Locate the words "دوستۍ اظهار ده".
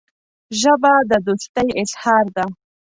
1.25-2.45